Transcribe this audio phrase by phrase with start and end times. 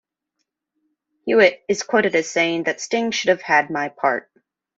[1.27, 4.31] Hewitt is quoted as saying that Sting should have had my part.